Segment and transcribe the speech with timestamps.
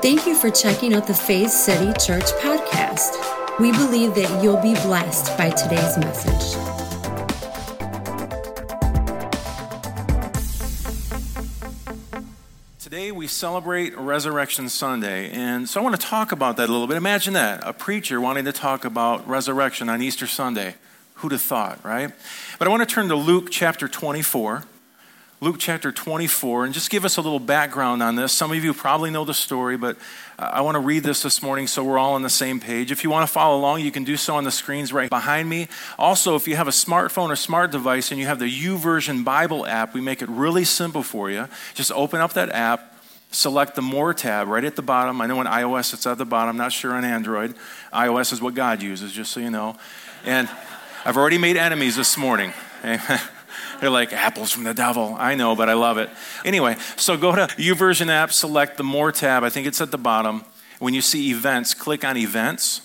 [0.00, 3.58] Thank you for checking out the Faith City Church podcast.
[3.58, 6.56] We believe that you'll be blessed by today's message.
[12.78, 16.86] Today we celebrate Resurrection Sunday, and so I want to talk about that a little
[16.86, 16.96] bit.
[16.96, 20.76] Imagine that a preacher wanting to talk about resurrection on Easter Sunday.
[21.14, 22.12] Who'd have thought, right?
[22.60, 24.62] But I want to turn to Luke chapter 24.
[25.40, 28.32] Luke chapter 24, and just give us a little background on this.
[28.32, 29.96] Some of you probably know the story, but
[30.36, 32.90] uh, I want to read this this morning so we're all on the same page.
[32.90, 35.48] If you want to follow along, you can do so on the screens right behind
[35.48, 35.68] me.
[35.96, 39.64] Also, if you have a smartphone or smart device and you have the YouVersion Bible
[39.64, 41.46] app, we make it really simple for you.
[41.74, 42.96] Just open up that app,
[43.30, 45.20] select the More tab right at the bottom.
[45.20, 47.54] I know on iOS it's at the bottom, not sure on Android.
[47.92, 49.76] iOS is what God uses, just so you know.
[50.24, 50.48] And
[51.04, 52.52] I've already made enemies this morning.
[53.80, 55.16] They're like apples from the devil.
[55.18, 56.10] I know, but I love it.
[56.44, 59.44] Anyway, so go to YouVersion app, select the More tab.
[59.44, 60.44] I think it's at the bottom.
[60.78, 62.82] When you see events, click on events.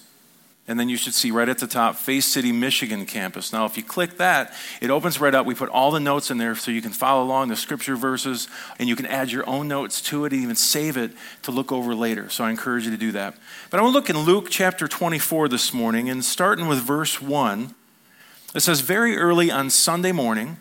[0.65, 3.51] And then you should see right at the top, Faith City, Michigan campus.
[3.51, 5.45] Now, if you click that, it opens right up.
[5.45, 8.47] We put all the notes in there so you can follow along the scripture verses,
[8.79, 11.73] and you can add your own notes to it and even save it to look
[11.73, 12.29] over later.
[12.29, 13.35] So I encourage you to do that.
[13.69, 17.21] But I want to look in Luke chapter 24 this morning, and starting with verse
[17.21, 17.75] 1.
[18.55, 20.57] It says, Very early on Sunday morning,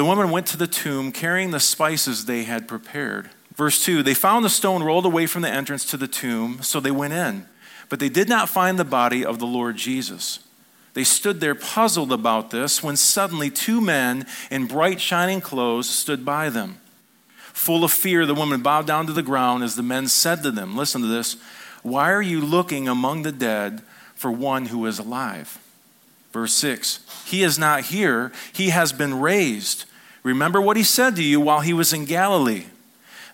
[0.00, 3.28] the woman went to the tomb carrying the spices they had prepared.
[3.54, 6.80] Verse 2 They found the stone rolled away from the entrance to the tomb, so
[6.80, 7.44] they went in.
[7.90, 10.38] But they did not find the body of the Lord Jesus.
[10.94, 16.24] They stood there puzzled about this when suddenly two men in bright shining clothes stood
[16.24, 16.78] by them.
[17.36, 20.50] Full of fear, the woman bowed down to the ground as the men said to
[20.50, 21.36] them, Listen to this,
[21.82, 23.82] why are you looking among the dead
[24.14, 25.58] for one who is alive?
[26.32, 29.84] Verse 6 He is not here, he has been raised.
[30.22, 32.66] Remember what he said to you while he was in Galilee.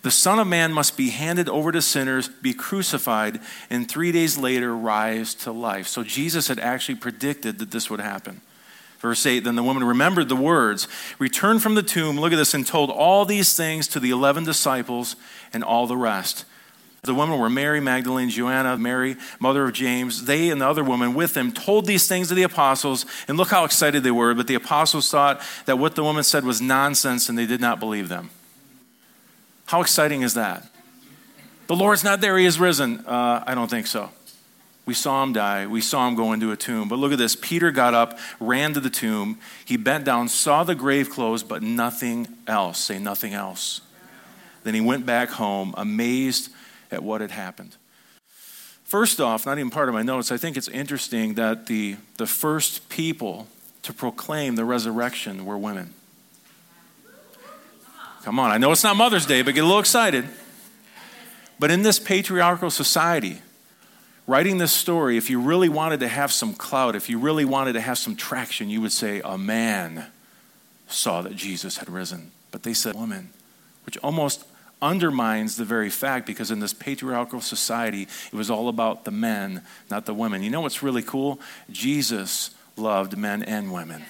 [0.02, 4.38] The Son of Man must be handed over to sinners, be crucified, and three days
[4.38, 5.88] later rise to life.
[5.88, 8.40] So Jesus had actually predicted that this would happen.
[9.00, 10.86] Verse 8 Then the woman remembered the words,
[11.18, 14.44] returned from the tomb, look at this, and told all these things to the eleven
[14.44, 15.16] disciples
[15.52, 16.44] and all the rest.
[17.06, 20.24] The women were Mary Magdalene, Joanna, Mary, mother of James.
[20.24, 23.48] They and the other woman with them told these things to the apostles, and look
[23.48, 24.34] how excited they were.
[24.34, 27.80] But the apostles thought that what the woman said was nonsense, and they did not
[27.80, 28.30] believe them.
[29.66, 30.68] How exciting is that?
[31.66, 33.04] The Lord's not there, He is risen.
[33.06, 34.10] Uh, I don't think so.
[34.86, 35.66] We saw him die.
[35.66, 36.88] We saw him go into a tomb.
[36.88, 37.34] But look at this.
[37.34, 39.40] Peter got up, ran to the tomb.
[39.64, 42.78] He bent down, saw the grave closed, but nothing else.
[42.78, 43.80] Say nothing else.
[44.62, 46.50] Then he went back home, amazed
[46.90, 47.76] at what had happened.
[48.84, 52.26] First off, not even part of my notes, I think it's interesting that the, the
[52.26, 53.48] first people
[53.82, 55.92] to proclaim the resurrection were women.
[58.22, 60.24] Come on, I know it's not Mother's Day, but get a little excited.
[61.58, 63.40] But in this patriarchal society,
[64.26, 67.74] writing this story, if you really wanted to have some clout, if you really wanted
[67.74, 70.06] to have some traction, you would say, A man
[70.88, 72.32] saw that Jesus had risen.
[72.50, 73.30] But they said, Woman,
[73.84, 74.44] which almost
[74.82, 79.62] undermines the very fact because in this patriarchal society, it was all about the men,
[79.90, 80.42] not the women.
[80.42, 81.40] You know what's really cool?
[81.70, 84.04] Jesus loved men and women.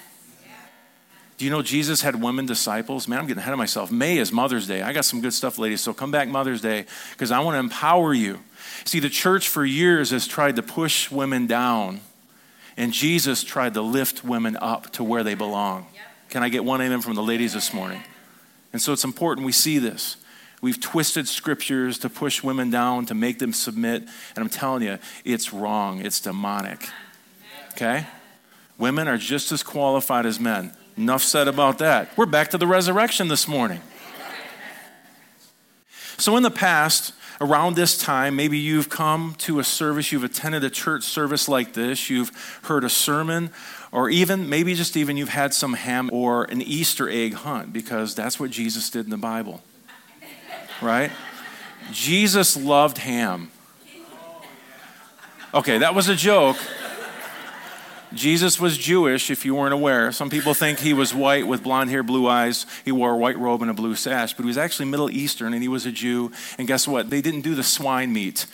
[1.37, 3.07] Do you know Jesus had women disciples?
[3.07, 3.91] Man, I'm getting ahead of myself.
[3.91, 4.81] May is Mother's Day.
[4.81, 7.59] I got some good stuff, ladies, so come back Mother's Day because I want to
[7.59, 8.39] empower you.
[8.85, 12.01] See, the church for years has tried to push women down,
[12.75, 15.85] and Jesus tried to lift women up to where they belong.
[16.29, 18.01] Can I get one amen from the ladies this morning?
[18.73, 20.17] And so it's important we see this.
[20.61, 24.01] We've twisted scriptures to push women down, to make them submit.
[24.01, 26.03] And I'm telling you, it's wrong.
[26.03, 26.89] It's demonic.
[27.73, 28.07] Okay?
[28.79, 30.71] Women are just as qualified as men.
[30.97, 32.15] Enough said about that.
[32.17, 33.81] We're back to the resurrection this morning.
[36.17, 40.63] So, in the past, around this time, maybe you've come to a service, you've attended
[40.63, 42.31] a church service like this, you've
[42.63, 43.51] heard a sermon,
[43.91, 48.15] or even, maybe just even you've had some ham or an Easter egg hunt because
[48.15, 49.61] that's what Jesus did in the Bible
[50.81, 51.11] right?
[51.91, 53.51] Jesus loved ham.
[55.53, 56.57] Okay, that was a joke.
[58.13, 60.11] Jesus was Jewish, if you weren't aware.
[60.11, 62.65] Some people think he was white with blonde hair, blue eyes.
[62.85, 65.53] He wore a white robe and a blue sash, but he was actually Middle Eastern
[65.53, 66.31] and he was a Jew.
[66.57, 67.09] And guess what?
[67.09, 68.45] They didn't do the swine meat.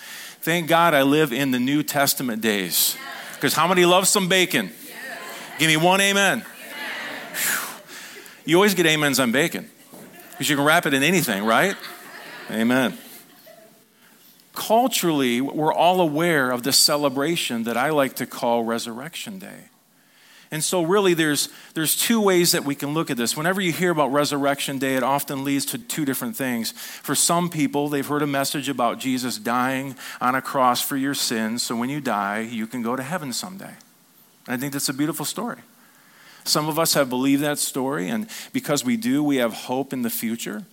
[0.42, 2.98] Thank God I live in the New Testament days.
[3.36, 4.72] Because how many love some bacon?
[5.60, 6.44] Give me one amen.
[8.46, 9.70] You always get amens on bacon
[10.32, 11.76] because you can wrap it in anything, right?
[12.52, 12.98] Amen.
[14.54, 19.70] Culturally, we're all aware of this celebration that I like to call Resurrection Day.
[20.52, 23.36] And so, really, there's, there's two ways that we can look at this.
[23.36, 26.72] Whenever you hear about Resurrection Day, it often leads to two different things.
[26.72, 31.16] For some people, they've heard a message about Jesus dying on a cross for your
[31.16, 33.74] sins, so when you die, you can go to heaven someday.
[34.46, 35.58] And I think that's a beautiful story.
[36.44, 40.04] Some of us have believed that story, and because we do, we have hope in
[40.04, 40.66] the future.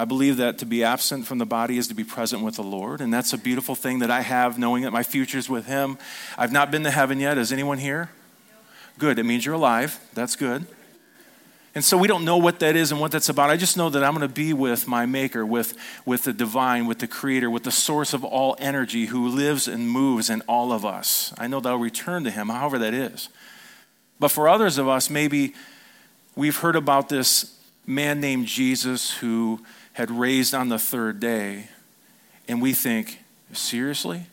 [0.00, 2.62] I believe that to be absent from the body is to be present with the
[2.62, 5.66] Lord, and that's a beautiful thing that I have, knowing that my future is with
[5.66, 5.98] Him.
[6.38, 7.36] I've not been to heaven yet.
[7.36, 8.08] Is anyone here?
[8.98, 9.18] Good.
[9.18, 10.00] It means you're alive.
[10.14, 10.64] That's good.
[11.74, 13.50] And so we don't know what that is and what that's about.
[13.50, 15.76] I just know that I'm going to be with my Maker, with,
[16.06, 19.86] with the divine, with the Creator, with the source of all energy who lives and
[19.90, 21.34] moves in all of us.
[21.36, 23.28] I know that I'll return to Him, however that is.
[24.18, 25.52] But for others of us, maybe
[26.36, 27.54] we've heard about this
[27.86, 29.60] man named Jesus who
[29.92, 31.68] had raised on the third day,
[32.48, 33.18] and we think,
[33.52, 34.26] seriously?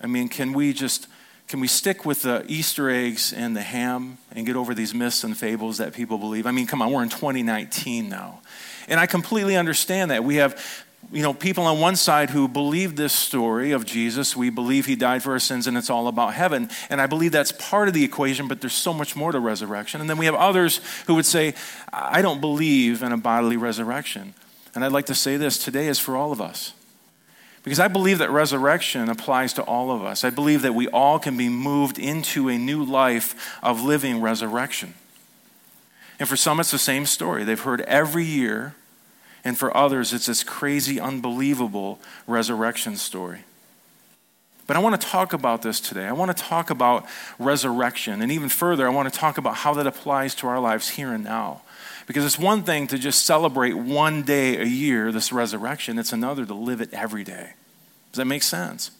[0.00, 1.06] I mean, can we just
[1.48, 5.22] can we stick with the Easter eggs and the ham and get over these myths
[5.22, 6.46] and fables that people believe?
[6.46, 8.40] I mean, come on, we're in 2019 now.
[8.88, 10.24] And I completely understand that.
[10.24, 10.58] We have
[11.12, 14.34] you know, people on one side who believe this story of Jesus.
[14.34, 16.70] We believe he died for our sins and it's all about heaven.
[16.88, 20.00] And I believe that's part of the equation, but there's so much more to resurrection.
[20.00, 21.54] And then we have others who would say,
[21.92, 24.32] I don't believe in a bodily resurrection.
[24.74, 26.72] And I'd like to say this today is for all of us.
[27.62, 30.24] Because I believe that resurrection applies to all of us.
[30.24, 34.94] I believe that we all can be moved into a new life of living resurrection.
[36.18, 37.44] And for some, it's the same story.
[37.44, 38.74] They've heard every year.
[39.44, 43.40] And for others, it's this crazy, unbelievable resurrection story.
[44.66, 46.06] But I want to talk about this today.
[46.06, 47.06] I want to talk about
[47.38, 48.22] resurrection.
[48.22, 51.12] And even further, I want to talk about how that applies to our lives here
[51.12, 51.62] and now.
[52.06, 56.44] Because it's one thing to just celebrate one day a year, this resurrection, it's another
[56.44, 57.52] to live it every day.
[58.12, 58.90] Does that make sense?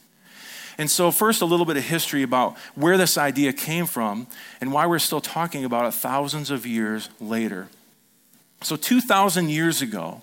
[0.79, 4.27] And so, first, a little bit of history about where this idea came from
[4.61, 7.69] and why we're still talking about it thousands of years later.
[8.63, 10.23] So, 2,000 years ago,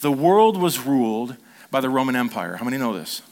[0.00, 1.36] the world was ruled
[1.70, 2.56] by the Roman Empire.
[2.56, 3.22] How many know this?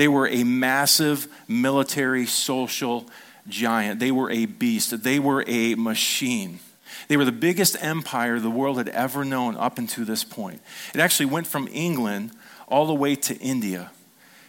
[0.00, 3.06] They were a massive military, social
[3.46, 4.00] giant.
[4.00, 5.02] They were a beast.
[5.02, 6.60] They were a machine.
[7.08, 10.62] They were the biggest empire the world had ever known up until this point.
[10.94, 12.30] It actually went from England
[12.66, 13.90] all the way to India.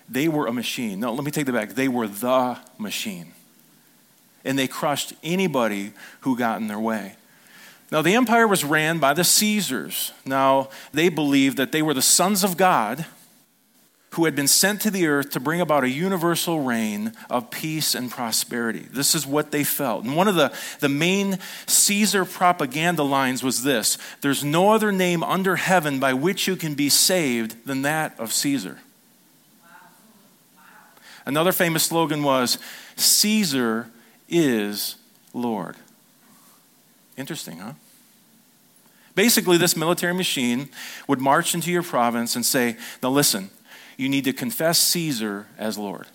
[0.08, 1.02] They were a machine.
[1.02, 1.72] No, let me take that back.
[1.72, 3.34] They were the machine.
[4.46, 7.18] And they crushed anybody who got in their way.
[7.92, 10.14] Now, the empire was ran by the Caesars.
[10.26, 13.06] Now, they believed that they were the sons of God
[14.12, 17.96] who had been sent to the earth to bring about a universal reign of peace
[17.96, 18.86] and prosperity.
[18.92, 20.04] This is what they felt.
[20.04, 25.24] And one of the, the main Caesar propaganda lines was this There's no other name
[25.24, 28.80] under heaven by which you can be saved than that of Caesar.
[31.26, 32.58] Another famous slogan was
[32.98, 33.88] Caesar
[34.28, 34.96] is
[35.34, 35.78] Lord.
[37.16, 37.74] Interesting, huh?
[39.16, 40.70] Basically, this military machine
[41.08, 43.52] would march into your province and say, Now listen,
[44.02, 46.08] you need to confess Caesar as Lord.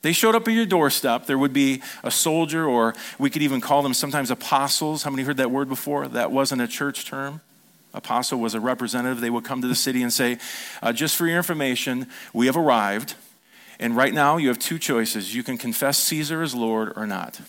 [0.00, 1.26] They showed up at your doorstep.
[1.26, 5.02] There would be a soldier, or we could even call them sometimes apostles.
[5.02, 6.08] How many heard that word before?
[6.08, 7.40] That wasn't a church term.
[7.92, 9.20] Apostle was a representative.
[9.20, 10.38] They would come to the city and say,
[10.82, 13.14] uh, Just for your information, we have arrived.
[13.78, 15.34] And right now, you have two choices.
[15.34, 17.40] You can confess Caesar as Lord or not.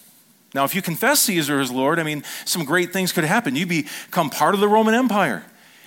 [0.53, 3.55] Now, if you confess Caesar as Lord, I mean, some great things could happen.
[3.55, 5.43] You become part of the Roman Empire.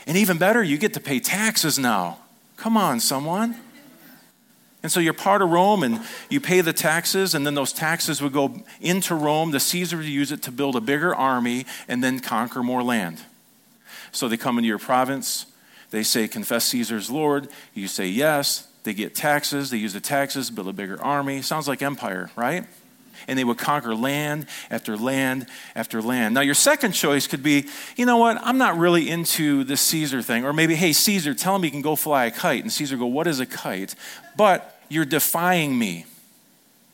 [0.06, 2.18] And even better, you get to pay taxes now.
[2.58, 3.56] Come on, someone.
[4.82, 8.20] And so you're part of Rome and you pay the taxes, and then those taxes
[8.20, 9.52] would go into Rome.
[9.52, 13.22] The Caesar would use it to build a bigger army and then conquer more land.
[14.12, 15.46] So they come into your province,
[15.90, 17.48] they say, Confess Caesar's Lord.
[17.74, 18.66] You say yes.
[18.84, 21.42] They get taxes, they use the taxes, build a bigger army.
[21.42, 22.64] Sounds like empire, right?
[23.28, 26.34] And they would conquer land after land after land.
[26.34, 27.66] Now, your second choice could be,
[27.96, 30.44] you know what, I'm not really into this Caesar thing.
[30.44, 32.62] Or maybe, hey, Caesar, tell him he can go fly a kite.
[32.62, 33.94] And Caesar go, what is a kite?
[34.36, 36.06] But you're defying me.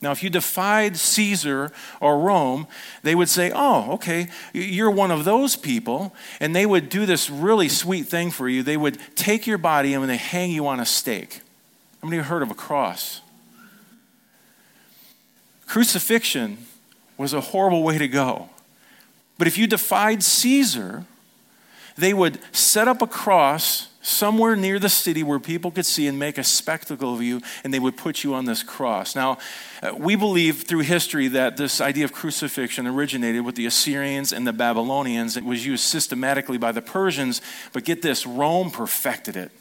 [0.01, 2.67] Now, if you defied Caesar or Rome,
[3.01, 6.13] they would say, Oh, okay, you're one of those people.
[6.39, 8.61] And they would do this really sweet thing for you.
[8.61, 11.41] They would take your body and they hang you on a stake.
[12.01, 13.21] How many have heard of a cross?
[15.75, 16.57] Crucifixion
[17.17, 18.47] was a horrible way to go.
[19.37, 21.03] But if you defied Caesar,
[21.97, 26.17] they would set up a cross somewhere near the city where people could see and
[26.17, 29.17] make a spectacle of you, and they would put you on this cross.
[29.17, 29.37] Now,
[29.83, 34.47] uh, we believe through history that this idea of crucifixion originated with the Assyrians and
[34.47, 35.35] the Babylonians.
[35.35, 37.41] It was used systematically by the Persians,
[37.73, 39.51] but get this Rome perfected it.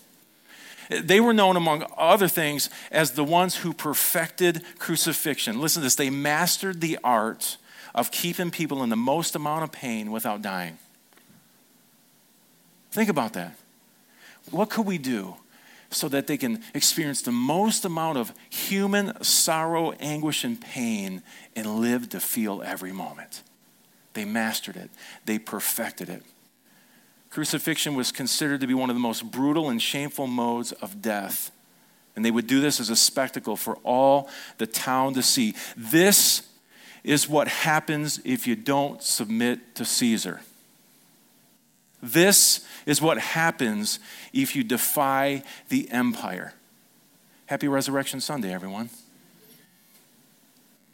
[0.88, 5.60] They were known, among other things, as the ones who perfected crucifixion.
[5.60, 7.56] Listen to this they mastered the art
[7.94, 10.78] of keeping people in the most amount of pain without dying.
[12.90, 13.56] Think about that.
[14.50, 15.36] What could we do
[15.90, 21.22] so that they can experience the most amount of human sorrow, anguish, and pain
[21.56, 23.42] and live to feel every moment?
[24.12, 24.90] They mastered it,
[25.24, 26.22] they perfected it.
[27.34, 31.50] Crucifixion was considered to be one of the most brutal and shameful modes of death.
[32.14, 35.56] And they would do this as a spectacle for all the town to see.
[35.76, 36.48] This
[37.02, 40.42] is what happens if you don't submit to Caesar.
[42.00, 43.98] This is what happens
[44.32, 46.54] if you defy the empire.
[47.46, 48.90] Happy Resurrection Sunday, everyone.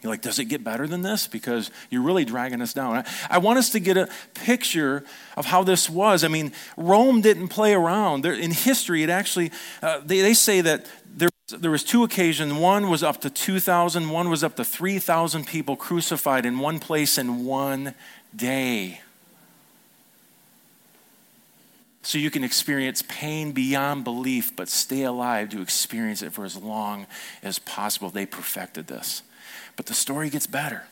[0.02, 1.26] You're like, does it get better than this?
[1.26, 2.97] Because you're really dragging us down.
[2.97, 5.04] I, I want us to get a picture
[5.37, 6.25] of how this was.
[6.25, 8.23] I mean, Rome didn't play around.
[8.23, 9.50] There, in history, it actually,
[9.83, 12.52] uh, they, they say that there, there was two occasions.
[12.52, 17.19] One was up to 2,000, one was up to 3,000 people crucified in one place
[17.19, 17.95] in one
[18.35, 19.00] day.
[22.02, 26.57] So you can experience pain beyond belief, but stay alive to experience it for as
[26.57, 27.07] long
[27.42, 28.09] as possible.
[28.09, 29.23] They perfected this.
[29.81, 30.83] But the story gets better.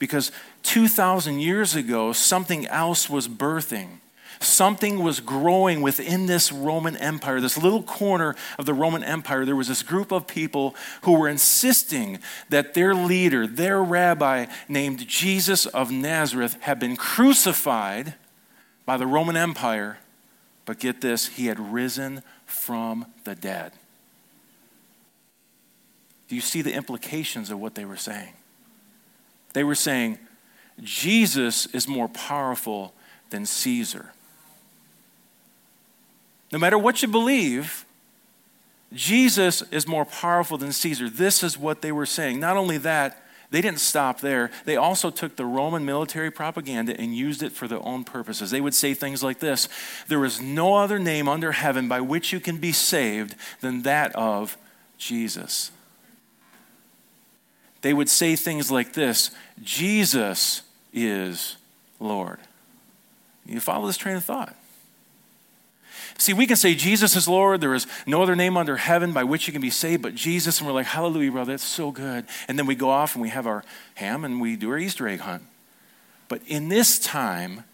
[0.00, 0.32] Because
[0.64, 4.00] 2,000 years ago, something else was birthing.
[4.40, 9.44] Something was growing within this Roman Empire, this little corner of the Roman Empire.
[9.44, 15.06] There was this group of people who were insisting that their leader, their rabbi named
[15.06, 18.14] Jesus of Nazareth, had been crucified
[18.84, 19.98] by the Roman Empire.
[20.64, 23.70] But get this, he had risen from the dead.
[26.28, 28.32] Do you see the implications of what they were saying?
[29.52, 30.18] They were saying,
[30.82, 32.92] Jesus is more powerful
[33.30, 34.12] than Caesar.
[36.52, 37.84] No matter what you believe,
[38.92, 41.08] Jesus is more powerful than Caesar.
[41.08, 42.40] This is what they were saying.
[42.40, 44.50] Not only that, they didn't stop there.
[44.64, 48.50] They also took the Roman military propaganda and used it for their own purposes.
[48.50, 49.68] They would say things like this
[50.08, 54.14] There is no other name under heaven by which you can be saved than that
[54.16, 54.56] of
[54.98, 55.70] Jesus
[57.84, 59.30] they would say things like this
[59.62, 60.62] Jesus
[60.94, 61.56] is
[62.00, 62.38] Lord.
[63.44, 64.56] You follow this train of thought.
[66.16, 67.60] See, we can say Jesus is Lord.
[67.60, 70.58] There is no other name under heaven by which you can be saved but Jesus.
[70.58, 72.24] And we're like, Hallelujah, brother, that's so good.
[72.48, 73.62] And then we go off and we have our
[73.96, 75.42] ham and we do our Easter egg hunt.
[76.28, 77.64] But in this time,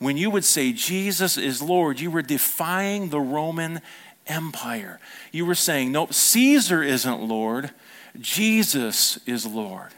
[0.00, 3.80] when you would say Jesus is Lord, you were defying the Roman
[4.26, 4.98] Empire.
[5.30, 7.70] You were saying, nope, Caesar isn't Lord.
[8.20, 9.90] Jesus is Lord.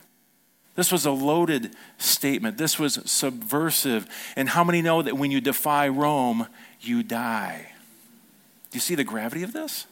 [0.74, 2.58] This was a loaded statement.
[2.58, 4.08] This was subversive.
[4.36, 6.46] And how many know that when you defy Rome,
[6.80, 7.72] you die?
[8.70, 9.86] Do you see the gravity of this?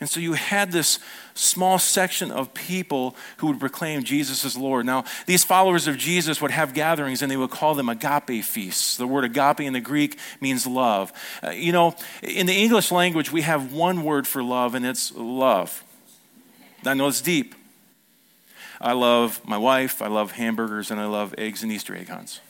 [0.00, 0.98] And so you had this
[1.34, 4.86] small section of people who would proclaim Jesus as Lord.
[4.86, 8.96] Now, these followers of Jesus would have gatherings and they would call them agape feasts.
[8.96, 11.12] The word agape in the Greek means love.
[11.44, 15.12] Uh, you know, in the English language, we have one word for love, and it's
[15.14, 15.84] love.
[16.84, 17.54] I know it's deep.
[18.80, 22.40] I love my wife, I love hamburgers, and I love eggs and Easter egg hunts.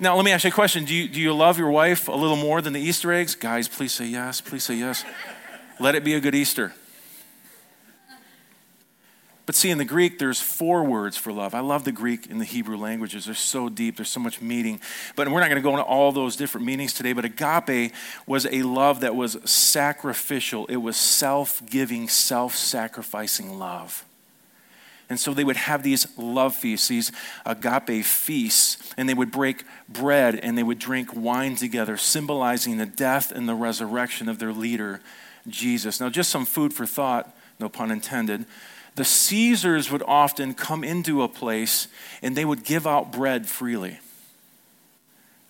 [0.00, 0.84] Now, let me ask you a question.
[0.84, 3.34] Do you, do you love your wife a little more than the Easter eggs?
[3.34, 4.40] Guys, please say yes.
[4.40, 5.04] Please say yes.
[5.80, 6.72] Let it be a good Easter.
[9.48, 11.54] But see, in the Greek, there's four words for love.
[11.54, 13.24] I love the Greek and the Hebrew languages.
[13.24, 14.78] They're so deep, there's so much meaning.
[15.16, 17.14] But we're not going to go into all those different meanings today.
[17.14, 17.94] But agape
[18.26, 24.04] was a love that was sacrificial, it was self giving, self sacrificing love.
[25.08, 27.10] And so they would have these love feasts, these
[27.46, 32.84] agape feasts, and they would break bread and they would drink wine together, symbolizing the
[32.84, 35.00] death and the resurrection of their leader,
[35.46, 36.00] Jesus.
[36.00, 38.44] Now, just some food for thought, no pun intended
[38.98, 41.86] the Caesars would often come into a place
[42.20, 44.00] and they would give out bread freely.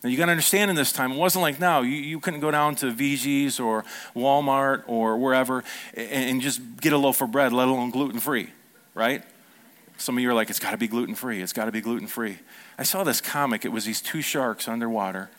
[0.05, 1.81] Now, you got to understand in this time, it wasn't like now.
[1.81, 5.65] You, you couldn't go down to VG's or Walmart or wherever
[5.95, 8.51] and, and just get a loaf of bread, let alone gluten free,
[8.95, 9.23] right?
[9.97, 11.41] Some of you are like, it's got to be gluten free.
[11.41, 12.39] It's got to be gluten free.
[12.77, 13.65] I saw this comic.
[13.65, 15.31] It was these two sharks underwater,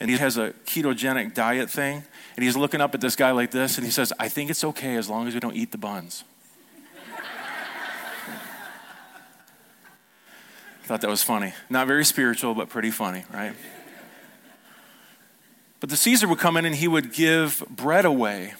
[0.00, 2.02] and he has a ketogenic diet thing,
[2.36, 4.64] and he's looking up at this guy like this, and he says, I think it's
[4.64, 6.24] okay as long as we don't eat the buns.
[10.88, 11.52] Thought that was funny.
[11.68, 13.52] Not very spiritual, but pretty funny, right?
[15.80, 18.54] But the Caesar would come in and he would give bread away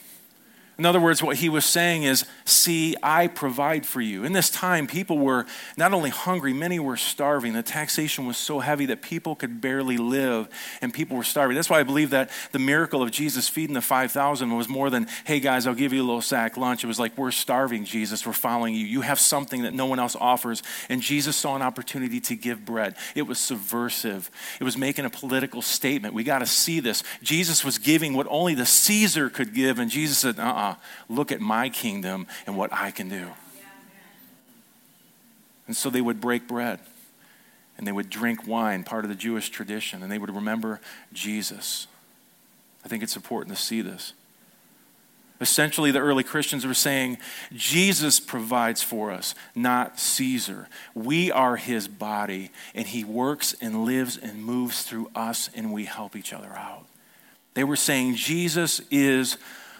[0.79, 4.25] In other words, what he was saying is, See, I provide for you.
[4.25, 5.45] In this time, people were
[5.77, 7.53] not only hungry, many were starving.
[7.53, 10.49] The taxation was so heavy that people could barely live,
[10.81, 11.57] and people were starving.
[11.57, 15.09] That's why I believe that the miracle of Jesus feeding the 5,000 was more than,
[15.25, 16.85] Hey guys, I'll give you a little sack lunch.
[16.85, 18.25] It was like, We're starving, Jesus.
[18.25, 18.87] We're following you.
[18.87, 20.63] You have something that no one else offers.
[20.89, 22.95] And Jesus saw an opportunity to give bread.
[23.17, 24.31] It was subversive,
[24.61, 26.15] it was making a political statement.
[26.15, 27.03] We got to see this.
[27.21, 30.68] Jesus was giving what only the Caesar could give, and Jesus said, Uh uh-uh uh
[31.09, 33.29] look at my kingdom and what I can do.
[35.67, 36.81] And so they would break bread
[37.77, 40.81] and they would drink wine, part of the Jewish tradition, and they would remember
[41.13, 41.87] Jesus.
[42.85, 44.15] I think it's important to see this.
[45.41, 47.19] Essentially, the early Christians were saying,
[47.53, 50.69] Jesus provides for us, not Caesar.
[50.95, 55.85] We are his body, and he works and lives and moves through us, and we
[55.85, 56.87] help each other out.
[57.55, 59.37] They were saying, Jesus is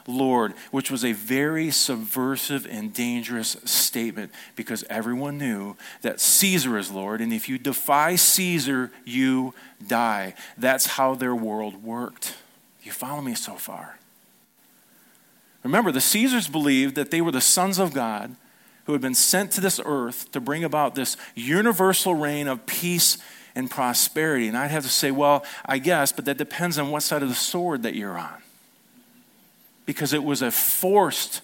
[0.09, 6.91] Lord, which was a very subversive and dangerous statement because everyone knew that Caesar is
[6.91, 9.55] Lord, and if you defy Caesar, you
[9.87, 10.35] die.
[10.57, 12.35] That's how their world worked.
[12.83, 13.99] You follow me so far?
[15.63, 18.35] Remember, the Caesars believed that they were the sons of God
[18.87, 23.19] who had been sent to this earth to bring about this universal reign of peace
[23.55, 24.49] and prosperity.
[24.49, 27.29] And I'd have to say, well, I guess, but that depends on what side of
[27.29, 28.43] the sword that you're on
[29.89, 31.41] because it was a forced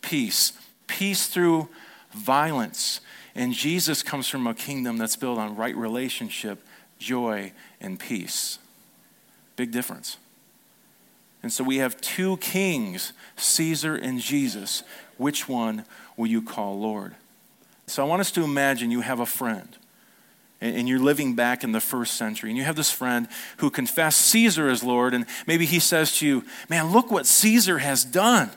[0.00, 0.52] peace,
[0.86, 1.68] peace through
[2.12, 3.00] violence.
[3.34, 6.64] And Jesus comes from a kingdom that's built on right relationship,
[7.00, 8.60] joy, and peace.
[9.56, 10.18] Big difference.
[11.42, 14.84] And so we have two kings, Caesar and Jesus.
[15.16, 15.84] Which one
[16.16, 17.16] will you call Lord?
[17.88, 19.68] So I want us to imagine you have a friend
[20.60, 24.20] and you're living back in the first century, and you have this friend who confessed
[24.26, 28.50] Caesar as Lord, and maybe he says to you, Man, look what Caesar has done.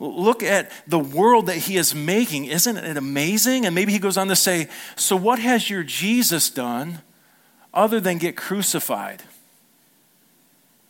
[0.00, 2.46] Look at the world that he is making.
[2.46, 3.64] Isn't it amazing?
[3.64, 7.00] And maybe he goes on to say, So, what has your Jesus done
[7.72, 9.22] other than get crucified?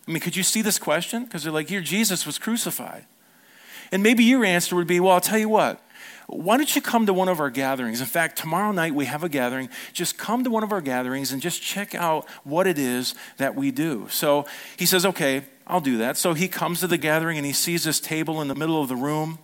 [0.08, 1.24] I mean, could you see this question?
[1.24, 3.04] Because they're like, Your Jesus was crucified.
[3.92, 5.82] And maybe your answer would be, Well, I'll tell you what,
[6.26, 8.00] why don't you come to one of our gatherings?
[8.00, 9.68] In fact, tomorrow night we have a gathering.
[9.92, 13.54] Just come to one of our gatherings and just check out what it is that
[13.54, 14.06] we do.
[14.10, 16.16] So he says, Okay, I'll do that.
[16.16, 18.88] So he comes to the gathering and he sees this table in the middle of
[18.88, 19.38] the room.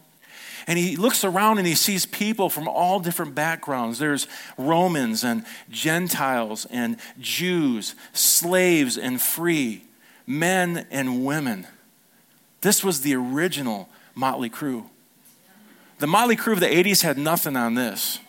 [0.67, 3.99] And he looks around and he sees people from all different backgrounds.
[3.99, 4.27] There's
[4.57, 9.85] Romans and Gentiles and Jews, slaves and free,
[10.27, 11.67] men and women.
[12.61, 14.91] This was the original Motley Crew.
[16.01, 18.21] The Mötley Crüe of the 80s had nothing on this.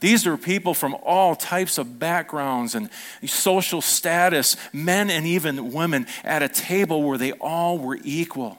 [0.00, 2.88] These are people from all types of backgrounds and
[3.26, 8.58] social status, men and even women, at a table where they all were equal.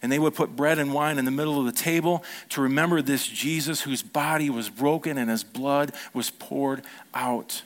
[0.00, 3.02] And they would put bread and wine in the middle of the table to remember
[3.02, 6.82] this Jesus whose body was broken and his blood was poured
[7.14, 7.62] out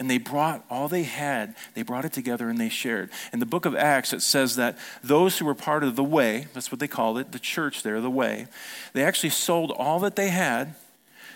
[0.00, 3.10] and they brought all they had, they brought it together and they shared.
[3.34, 6.46] In the book of Acts, it says that those who were part of the way,
[6.54, 8.46] that's what they called it, the church there, the way,
[8.94, 10.74] they actually sold all that they had.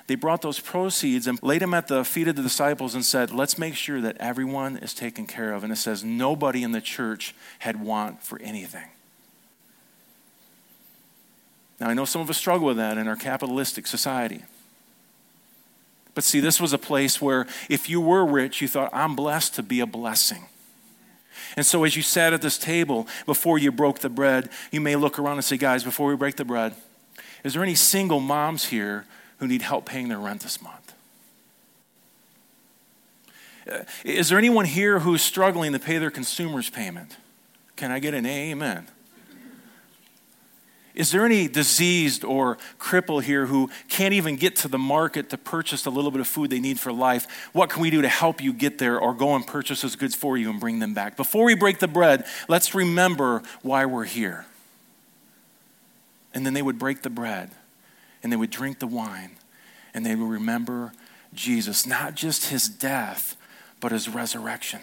[0.07, 3.31] They brought those proceeds and laid them at the feet of the disciples and said,
[3.31, 5.63] Let's make sure that everyone is taken care of.
[5.63, 8.89] And it says, Nobody in the church had want for anything.
[11.81, 14.43] Now, I know some of us struggle with that in our capitalistic society.
[16.15, 19.55] But see, this was a place where if you were rich, you thought, I'm blessed
[19.57, 20.45] to be a blessing.
[21.57, 24.97] And so as you sat at this table before you broke the bread, you may
[24.97, 26.75] look around and say, Guys, before we break the bread,
[27.43, 29.07] is there any single moms here
[29.39, 30.95] who need help paying their rent this month?
[33.71, 37.17] Uh, is there anyone here who's struggling to pay their consumer's payment?
[37.77, 38.87] Can I get an amen?
[40.95, 45.39] Is there any diseased or cripple here who can't even get to the market to
[45.39, 47.27] purchase a little bit of food they need for life?
[47.53, 50.15] What can we do to help you get there or go and purchase those goods
[50.15, 51.17] for you and bring them back?
[51.17, 54.47] Before we break the bread, let's remember why we're here.
[56.33, 57.51] And then they would break the bread
[58.23, 59.33] and they would drink the wine
[59.95, 60.93] and they would remember
[61.33, 63.37] Jesus, not just his death,
[63.81, 64.81] but his resurrection.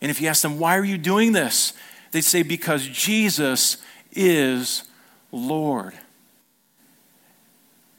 [0.00, 1.74] And if you ask them, why are you doing this?
[2.10, 3.76] They'd say, because Jesus
[4.12, 4.84] is
[5.30, 5.94] Lord.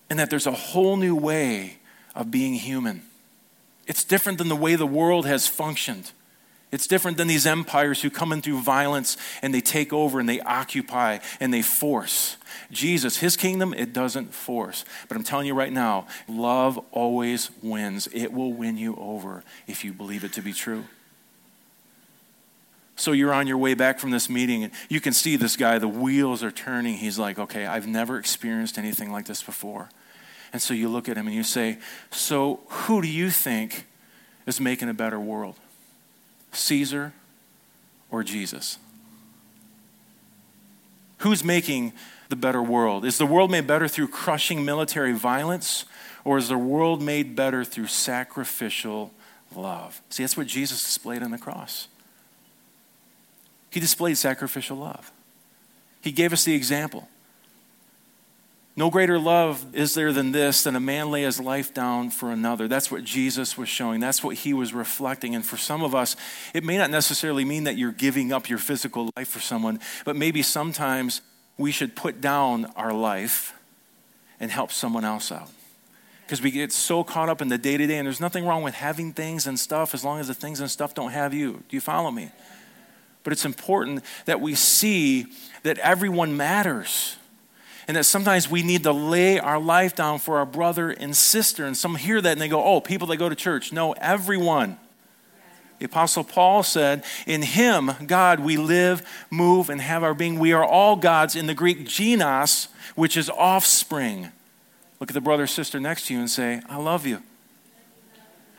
[0.09, 1.77] And that there's a whole new way
[2.15, 3.01] of being human.
[3.87, 6.11] It's different than the way the world has functioned.
[6.71, 10.27] It's different than these empires who come in through violence and they take over and
[10.27, 12.37] they occupy and they force.
[12.71, 14.83] Jesus, his kingdom, it doesn't force.
[15.07, 18.07] But I'm telling you right now, love always wins.
[18.11, 20.85] It will win you over if you believe it to be true.
[23.03, 25.77] So you're on your way back from this meeting, and you can see this guy,
[25.77, 26.95] the wheels are turning.
[26.95, 29.89] He's like, okay, I've never experienced anything like this before.
[30.53, 31.79] And so you look at him and you say,
[32.11, 33.87] So who do you think
[34.45, 35.55] is making a better world?
[36.53, 37.11] Caesar
[38.09, 38.77] or Jesus?
[41.17, 41.91] Who's making
[42.29, 43.03] the better world?
[43.03, 45.83] Is the world made better through crushing military violence,
[46.23, 49.11] or is the world made better through sacrificial
[49.53, 50.01] love?
[50.09, 51.89] See, that's what Jesus displayed on the cross.
[53.73, 55.11] He displayed sacrificial love.
[55.99, 57.07] He gave us the example.
[58.75, 62.29] No greater love is there than this, than a man lay his life down for
[62.29, 62.67] another.
[62.67, 63.99] That's what Jesus was showing.
[63.99, 65.33] That's what he was reflecting.
[65.33, 66.15] And for some of us,
[66.53, 70.15] it may not necessarily mean that you're giving up your physical life for someone, but
[70.15, 71.21] maybe sometimes
[71.57, 73.53] we should put down our life
[74.39, 75.49] and help someone else out.
[76.27, 78.61] Because we get so caught up in the day to day, and there's nothing wrong
[78.61, 81.63] with having things and stuff as long as the things and stuff don't have you.
[81.69, 82.29] Do you follow me?
[83.23, 85.27] But it's important that we see
[85.63, 87.17] that everyone matters
[87.87, 91.65] and that sometimes we need to lay our life down for our brother and sister.
[91.65, 93.73] And some hear that and they go, oh, people that go to church.
[93.73, 94.77] No, everyone.
[95.79, 100.39] The Apostle Paul said, In him, God, we live, move, and have our being.
[100.39, 104.31] We are all God's in the Greek genos, which is offspring.
[105.01, 107.21] Look at the brother or sister next to you and say, I love you.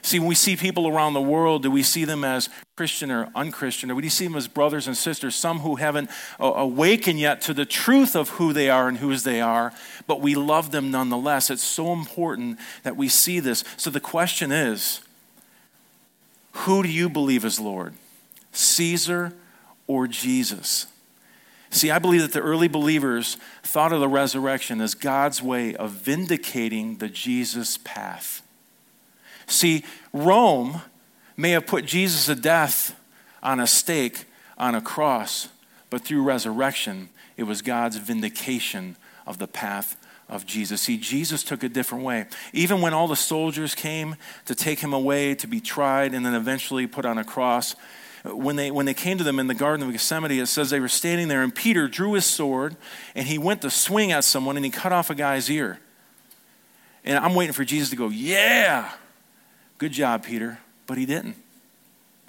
[0.04, 3.30] See, when we see people around the world, do we see them as Christian or
[3.34, 3.90] unchristian?
[3.90, 7.40] Or do we see them as brothers and sisters, some who haven't uh, awakened yet
[7.40, 9.72] to the truth of who they are and whose they are,
[10.06, 11.48] but we love them nonetheless?
[11.48, 13.64] It's so important that we see this.
[13.78, 15.00] So the question is
[16.52, 17.94] who do you believe is Lord?
[18.52, 19.32] Caesar
[19.86, 20.84] or Jesus?
[21.70, 25.92] See, I believe that the early believers thought of the resurrection as God's way of
[25.92, 28.43] vindicating the Jesus path.
[29.46, 30.82] See, Rome
[31.36, 32.98] may have put Jesus to death
[33.42, 34.24] on a stake,
[34.56, 35.48] on a cross,
[35.90, 39.96] but through resurrection, it was God's vindication of the path
[40.28, 40.82] of Jesus.
[40.82, 42.26] See, Jesus took a different way.
[42.52, 46.34] Even when all the soldiers came to take him away to be tried and then
[46.34, 47.76] eventually put on a cross,
[48.24, 50.80] when they, when they came to them in the Garden of Gethsemane, it says they
[50.80, 52.74] were standing there, and Peter drew his sword
[53.14, 55.78] and he went to swing at someone and he cut off a guy's ear.
[57.04, 58.90] And I'm waiting for Jesus to go, Yeah,
[59.84, 60.60] Good job, Peter.
[60.86, 61.36] But he didn't.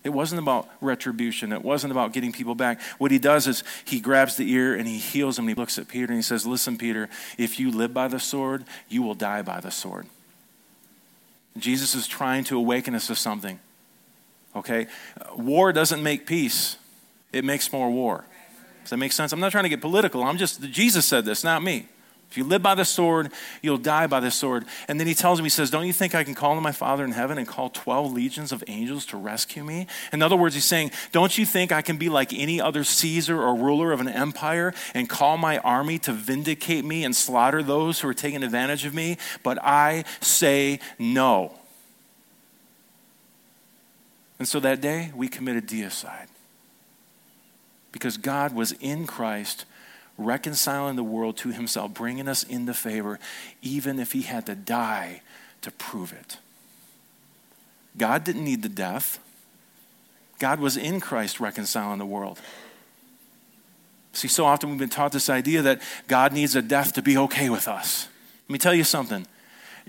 [0.03, 1.53] It wasn't about retribution.
[1.53, 2.81] It wasn't about getting people back.
[2.97, 5.47] What he does is he grabs the ear and he heals him.
[5.47, 8.65] He looks at Peter and he says, Listen, Peter, if you live by the sword,
[8.89, 10.07] you will die by the sword.
[11.57, 13.57] Jesus is trying to awaken us to something.
[14.53, 14.87] Okay?
[15.37, 16.75] War doesn't make peace,
[17.31, 18.25] it makes more war.
[18.81, 19.31] Does that make sense?
[19.31, 20.23] I'm not trying to get political.
[20.23, 21.87] I'm just, Jesus said this, not me.
[22.35, 24.65] If you live by the sword, you'll die by the sword.
[24.89, 26.73] And then he tells him, he says, Don't you think I can call on my
[26.73, 29.87] Father in heaven and call 12 legions of angels to rescue me?
[30.11, 33.41] In other words, he's saying, Don't you think I can be like any other Caesar
[33.41, 38.01] or ruler of an empire and call my army to vindicate me and slaughter those
[38.01, 39.17] who are taking advantage of me?
[39.41, 41.57] But I say no.
[44.39, 46.27] And so that day, we committed deicide.
[47.93, 49.63] Because God was in Christ
[50.17, 53.19] reconciling the world to himself, bringing us into favor,
[53.61, 55.21] even if he had to die
[55.61, 56.37] to prove it.
[57.97, 59.19] God didn't need the death.
[60.39, 62.39] God was in Christ reconciling the world.
[64.13, 67.17] See, so often we've been taught this idea that God needs a death to be
[67.17, 68.07] okay with us.
[68.47, 69.27] Let me tell you something.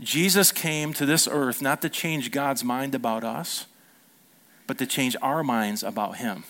[0.01, 3.67] Jesus came to this earth not to change God's mind about us,
[4.67, 6.45] but to change our minds about Him.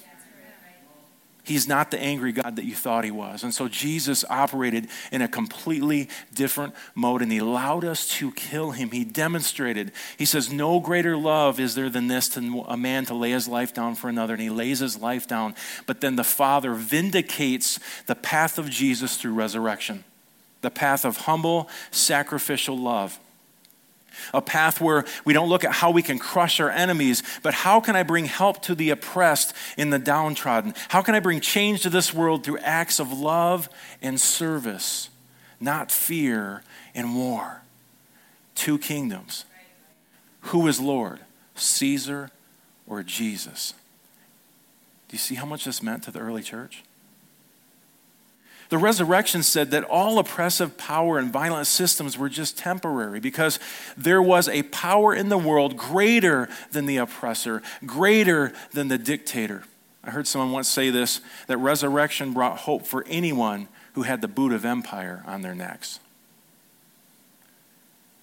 [1.47, 3.45] He's not the angry God that you thought he was.
[3.45, 8.73] And so Jesus operated in a completely different mode and he allowed us to kill
[8.73, 8.91] him.
[8.91, 13.15] He demonstrated, he says, No greater love is there than this to a man to
[13.15, 14.35] lay his life down for another.
[14.35, 15.55] And he lays his life down.
[15.87, 20.03] But then the Father vindicates the path of Jesus through resurrection,
[20.63, 23.21] the path of humble, sacrificial love
[24.33, 27.81] a path where we don't look at how we can crush our enemies, but how
[27.81, 30.75] can I bring help to the oppressed in the downtrodden?
[30.89, 33.69] How can I bring change to this world through acts of love
[34.03, 35.11] and service,
[35.61, 36.63] not fear
[36.95, 37.63] and war?
[38.55, 39.45] Two kingdoms.
[40.41, 41.21] Who is Lord,
[41.55, 42.31] Caesar
[42.87, 43.75] or Jesus?
[45.09, 46.83] Do you see how much this meant to the early church?
[48.69, 53.59] The resurrection said that all oppressive power and violent systems were just temporary because
[53.97, 59.63] there was a power in the world greater than the oppressor, greater than the dictator.
[60.03, 64.29] I heard someone once say this that resurrection brought hope for anyone who had the
[64.29, 66.01] boot of empire on their necks.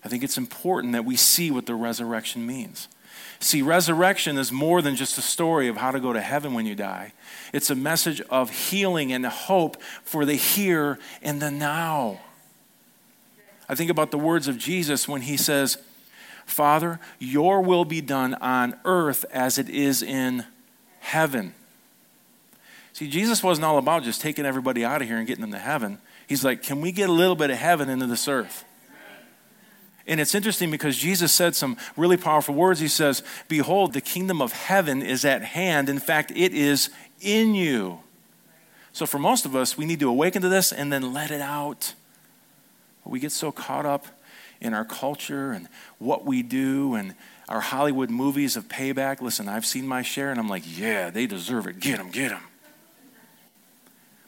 [0.04, 2.90] I think it's important that we see what the resurrection means.
[3.44, 6.66] See, resurrection is more than just a story of how to go to heaven when
[6.66, 7.12] you die.
[7.52, 12.22] It's a message of healing and hope for the here and the now.
[13.68, 15.78] I think about the words of Jesus when he says,
[16.46, 20.46] Father, your will be done on earth as it is in
[21.02, 21.54] heaven.
[22.94, 25.60] See, Jesus wasn't all about just taking everybody out of here and getting them to
[25.60, 25.98] heaven.
[26.28, 28.64] He's like, can we get a little bit of heaven into this earth?
[30.06, 32.80] And it's interesting because Jesus said some really powerful words.
[32.80, 35.88] He says, Behold, the kingdom of heaven is at hand.
[35.88, 36.90] In fact, it is
[37.22, 38.00] in you.
[38.92, 41.42] So, for most of us, we need to awaken to this and then let it
[41.42, 41.94] out.
[43.06, 44.08] We get so caught up
[44.62, 45.68] in our culture and
[46.00, 47.16] what we do and
[47.50, 49.22] our Hollywood movies of payback.
[49.22, 51.80] Listen, I've seen my share and I'm like, yeah, they deserve it.
[51.80, 52.42] Get them, get them.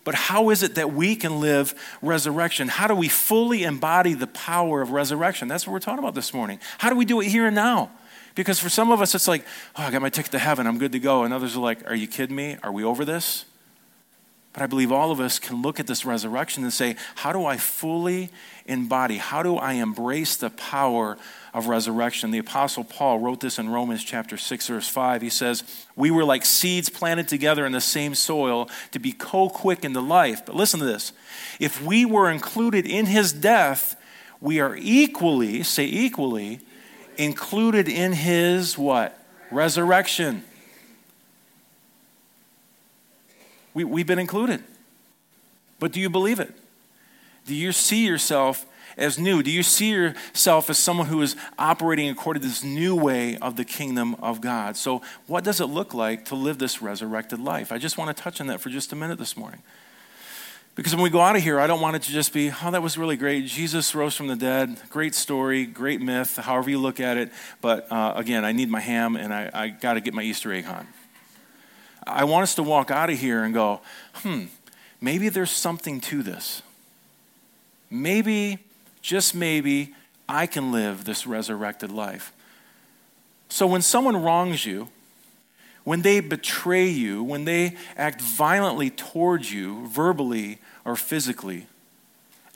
[0.05, 2.69] But how is it that we can live resurrection?
[2.69, 5.49] How do we fully embody the power of resurrection?
[5.49, 6.59] That's what we're talking about this morning.
[6.77, 7.89] How do we do it here and now?
[8.35, 9.43] Because for some of us, it's like,
[9.75, 11.23] oh, I got my ticket to heaven, I'm good to go.
[11.23, 12.57] And others are like, are you kidding me?
[12.63, 13.45] Are we over this?
[14.55, 17.45] But I believe all of us can look at this resurrection and say, how do
[17.45, 18.29] I fully
[18.65, 19.17] embody?
[19.17, 21.17] How do I embrace the power
[21.53, 22.31] of resurrection?
[22.31, 25.21] The Apostle Paul wrote this in Romans chapter 6, verse 5.
[25.21, 25.65] He says,
[25.97, 29.99] We were like seeds planted together in the same soil to be co quickened to
[29.99, 30.45] life.
[30.45, 31.11] But listen to this
[31.59, 34.01] if we were included in his death,
[34.39, 36.61] we are equally, say equally,
[37.17, 39.19] included in his what?
[39.51, 40.45] Resurrection.
[43.75, 44.63] We, we've been included.
[45.79, 46.51] But do you believe it?
[47.45, 48.65] Do you see yourself
[48.97, 49.43] as new?
[49.43, 53.57] Do you see yourself as someone who is operating according to this new way of
[53.57, 54.77] the kingdom of God?
[54.77, 57.71] So, what does it look like to live this resurrected life?
[57.71, 59.61] I just want to touch on that for just a minute this morning.
[60.75, 62.71] Because when we go out of here, I don't want it to just be, oh,
[62.71, 63.45] that was really great.
[63.45, 64.77] Jesus rose from the dead.
[64.89, 67.31] Great story, great myth, however you look at it.
[67.61, 70.51] But uh, again, I need my ham and I, I got to get my Easter
[70.51, 70.87] egg hunt.
[72.07, 73.81] I want us to walk out of here and go,
[74.15, 74.45] hmm,
[75.01, 76.61] maybe there's something to this.
[77.89, 78.59] Maybe,
[79.01, 79.93] just maybe,
[80.27, 82.31] I can live this resurrected life.
[83.49, 84.89] So when someone wrongs you,
[85.83, 91.67] when they betray you, when they act violently towards you, verbally or physically,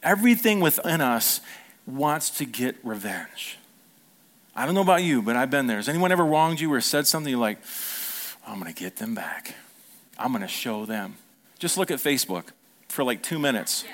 [0.01, 1.41] everything within us
[1.85, 3.57] wants to get revenge.
[4.55, 5.77] I don't know about you, but I've been there.
[5.77, 7.59] Has anyone ever wronged you or said something like,
[8.49, 9.53] I'm going to get them back.
[10.17, 11.17] I'm going to show them.
[11.59, 12.45] Just look at Facebook
[12.87, 13.85] for like two minutes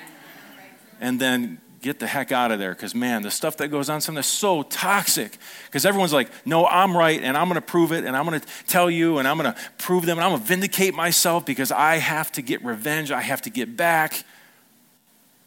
[0.98, 4.00] and then get the heck out of there because, man, the stuff that goes on
[4.00, 7.92] sometimes is so toxic because everyone's like, no, I'm right and I'm going to prove
[7.92, 10.30] it and I'm going to tell you and I'm going to prove them and I'm
[10.30, 13.10] going to vindicate myself because I have to get revenge.
[13.10, 14.24] I have to get back.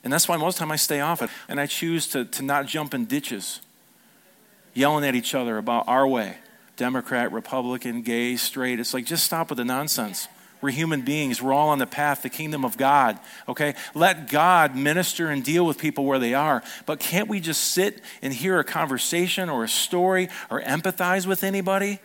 [0.04, 1.32] And that's why most of the time I stay off it.
[1.48, 3.60] And I choose to, to not jump in ditches,
[4.76, 6.38] yelling at each other about our way.
[6.80, 8.80] Democrat, Republican, gay, straight.
[8.80, 10.30] It's like, just stop with the nonsense.
[10.62, 11.42] We're human beings.
[11.42, 13.20] We're all on the path, the kingdom of God.
[13.50, 13.76] Okay?
[13.94, 16.64] Let God minister and deal with people where they are.
[16.86, 21.44] But can't we just sit and hear a conversation or a story or empathize with
[21.44, 22.00] anybody?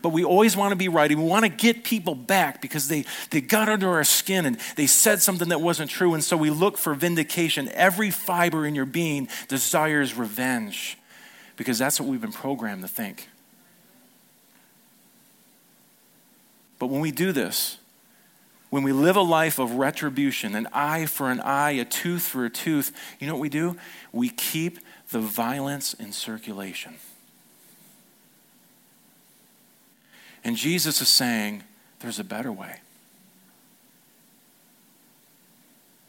[0.00, 1.10] But we always want to be right.
[1.10, 4.58] And we want to get people back because they, they got under our skin and
[4.76, 6.14] they said something that wasn't true.
[6.14, 7.70] And so we look for vindication.
[7.74, 10.96] Every fiber in your being desires revenge
[11.56, 13.28] because that's what we've been programmed to think.
[16.78, 17.78] But when we do this,
[18.70, 22.44] when we live a life of retribution, an eye for an eye, a tooth for
[22.44, 23.76] a tooth, you know what we do?
[24.10, 26.94] We keep the violence in circulation.
[30.42, 31.62] And Jesus is saying,
[32.00, 32.80] there's a better way.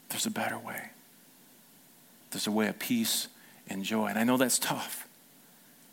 [0.08, 0.90] There's a better way.
[2.32, 3.28] There's a way of peace
[3.68, 4.06] and joy.
[4.06, 5.06] And I know that's tough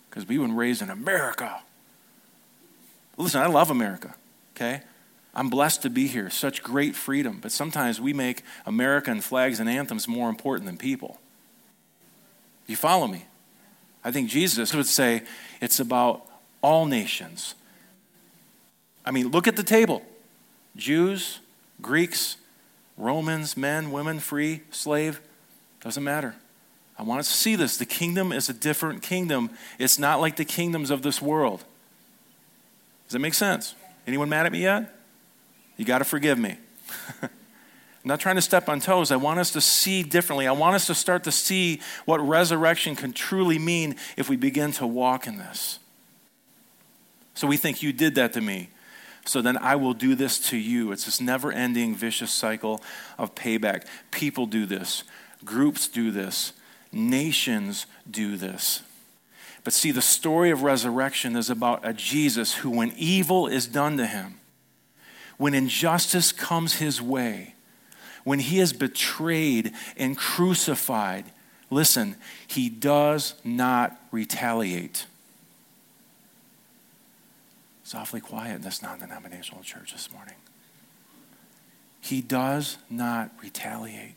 [0.09, 1.61] because we were raised in America.
[3.15, 4.15] Listen, I love America
[4.55, 4.81] okay?
[5.35, 7.39] I'm blessed to be here, such great freedom.
[7.41, 11.19] But sometimes we make American flags and anthems more important than people.
[12.67, 13.25] You follow me?
[14.03, 15.23] I think Jesus would say
[15.61, 16.25] it's about
[16.61, 17.55] all nations.
[19.05, 20.03] I mean, look at the table
[20.75, 21.39] Jews,
[21.81, 22.37] Greeks,
[22.97, 25.19] Romans, men, women, free, slave,
[25.81, 26.35] doesn't matter.
[26.97, 27.77] I want us to see this.
[27.77, 29.49] The kingdom is a different kingdom.
[29.79, 31.63] It's not like the kingdoms of this world.
[33.07, 33.73] Does that make sense?
[34.05, 34.93] Anyone mad at me yet?
[35.77, 36.57] You got to forgive me.
[37.21, 39.11] I'm not trying to step on toes.
[39.11, 40.45] I want us to see differently.
[40.45, 44.73] I want us to start to see what resurrection can truly mean if we begin
[44.73, 45.79] to walk in this.
[47.33, 48.69] So we think you did that to me.
[49.25, 50.91] So then I will do this to you.
[50.91, 52.81] It's this never ending vicious cycle
[53.17, 53.85] of payback.
[54.11, 55.03] People do this,
[55.45, 56.51] groups do this,
[56.91, 58.81] nations do this.
[59.63, 63.97] But see, the story of resurrection is about a Jesus who, when evil is done
[63.97, 64.39] to him,
[65.37, 67.55] when injustice comes his way,
[68.23, 71.25] when he is betrayed and crucified,
[71.69, 72.15] listen,
[72.47, 75.05] he does not retaliate.
[77.83, 80.35] It's awfully quiet in this non denominational church this morning.
[82.01, 84.15] He does not retaliate.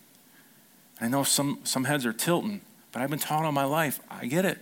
[1.00, 4.00] I know some, some heads are tilting, but I've been taught all my life.
[4.10, 4.58] I get it.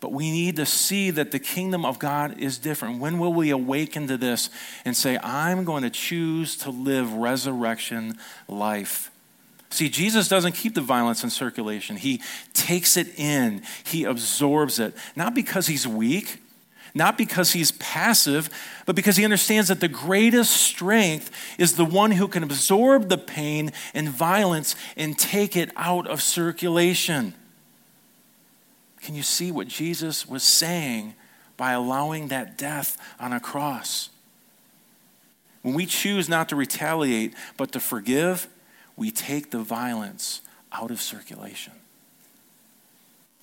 [0.00, 3.00] But we need to see that the kingdom of God is different.
[3.00, 4.48] When will we awaken to this
[4.84, 9.10] and say, I'm going to choose to live resurrection life?
[9.70, 11.96] See, Jesus doesn't keep the violence in circulation.
[11.96, 12.22] He
[12.54, 14.94] takes it in, he absorbs it.
[15.14, 16.40] Not because he's weak,
[16.94, 18.48] not because he's passive,
[18.86, 23.18] but because he understands that the greatest strength is the one who can absorb the
[23.18, 27.34] pain and violence and take it out of circulation.
[29.02, 31.14] Can you see what Jesus was saying
[31.56, 34.10] by allowing that death on a cross?
[35.62, 38.48] When we choose not to retaliate, but to forgive,
[38.96, 40.40] we take the violence
[40.72, 41.72] out of circulation.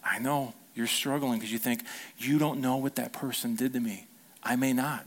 [0.03, 1.83] I know you're struggling because you think,
[2.17, 4.07] you don't know what that person did to me.
[4.43, 5.05] I may not.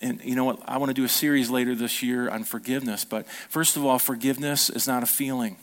[0.00, 0.60] And you know what?
[0.66, 3.04] I want to do a series later this year on forgiveness.
[3.04, 5.56] But first of all, forgiveness is not a feeling.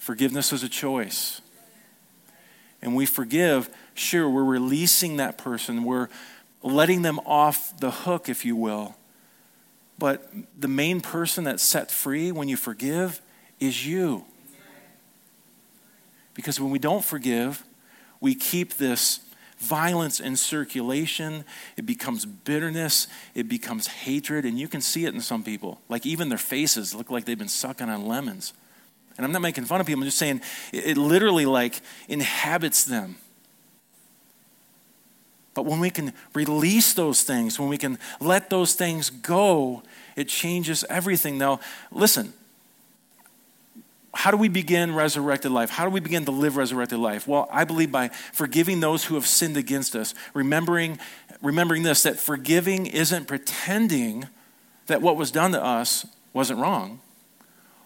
[0.00, 1.42] Forgiveness is a choice.
[2.80, 6.08] And we forgive, sure, we're releasing that person, we're
[6.62, 8.96] letting them off the hook, if you will.
[9.98, 13.20] But the main person that's set free when you forgive
[13.60, 14.24] is you.
[16.32, 17.62] Because when we don't forgive,
[18.22, 19.20] we keep this
[19.58, 21.44] violence in circulation.
[21.76, 23.06] It becomes bitterness.
[23.34, 24.46] It becomes hatred.
[24.46, 25.78] And you can see it in some people.
[25.90, 28.54] Like even their faces look like they've been sucking on lemons.
[29.16, 30.40] And I'm not making fun of people, I'm just saying
[30.72, 33.16] it, it literally like inhabits them.
[35.52, 39.82] But when we can release those things, when we can let those things go,
[40.16, 41.38] it changes everything.
[41.38, 42.32] Now, listen,
[44.14, 45.70] how do we begin resurrected life?
[45.70, 47.26] How do we begin to live resurrected life?
[47.26, 50.98] Well, I believe by forgiving those who have sinned against us, remembering,
[51.42, 54.28] remembering this that forgiving isn't pretending
[54.86, 57.00] that what was done to us wasn't wrong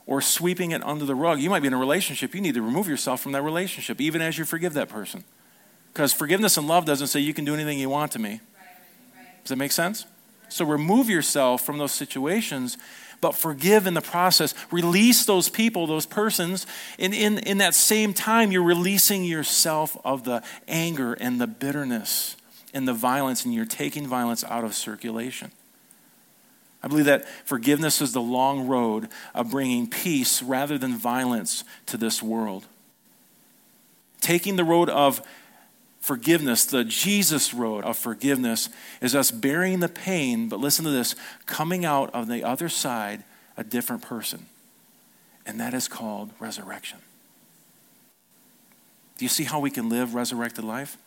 [0.07, 1.41] or sweeping it under the rug.
[1.41, 4.21] You might be in a relationship, you need to remove yourself from that relationship, even
[4.21, 5.25] as you forgive that person.
[5.93, 8.41] Because forgiveness and love doesn't say you can do anything you want to me.
[9.43, 10.07] Does that make sense?
[10.49, 12.77] So remove yourself from those situations,
[13.21, 14.55] but forgive in the process.
[14.71, 16.67] Release those people, those persons.
[16.99, 22.37] And in, in that same time, you're releasing yourself of the anger and the bitterness
[22.73, 25.53] and the violence, and you're taking violence out of circulation.
[26.85, 31.97] I believe that forgiveness is the long road of bringing peace rather than violence to
[31.97, 32.67] this world.
[34.21, 35.23] Taking the road of
[36.01, 38.69] forgiveness, the Jesus road of forgiveness,
[39.01, 41.17] is us bearing the pain, but listen to this,
[41.47, 43.25] coming out on the other side
[43.57, 44.45] a different person.
[45.47, 46.99] And that is called resurrection.
[49.17, 50.99] Do you see how we can live resurrected life?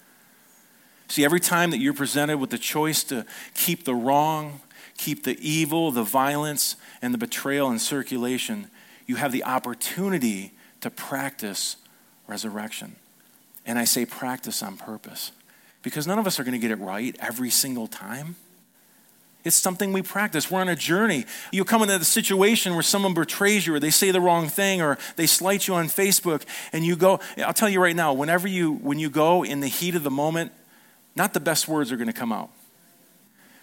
[1.08, 4.62] See, every time that you're presented with the choice to keep the wrong
[4.98, 8.70] keep the evil, the violence, and the betrayal in circulation,
[9.06, 11.78] you have the opportunity to practice
[12.28, 12.96] resurrection.
[13.66, 15.32] And I say practice on purpose
[15.82, 18.36] because none of us are going to get it right every single time.
[19.44, 20.52] It's something we practice.
[20.52, 21.26] We're on a journey.
[21.54, 24.82] You come into the situation where someone betrays you or they say the wrong thing
[24.82, 28.48] or they slight you on Facebook and you go, I'll tell you right now, whenever
[28.48, 30.52] you when you go in the heat of the moment,
[31.16, 32.50] not the best words are going to come out.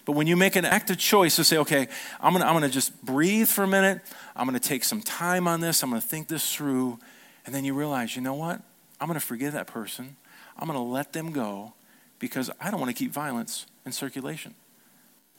[0.05, 1.87] But when you make an active choice to say, okay,
[2.21, 4.01] I'm gonna, I'm gonna just breathe for a minute,
[4.35, 6.99] I'm gonna take some time on this, I'm gonna think this through,
[7.45, 8.61] and then you realize, you know what?
[9.01, 10.15] I'm gonna forgive that person,
[10.57, 11.73] I'm gonna let them go
[12.19, 14.53] because I don't wanna keep violence in circulation.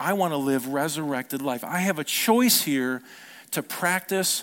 [0.01, 1.63] I wanna live resurrected life.
[1.63, 3.03] I have a choice here
[3.53, 4.43] to practice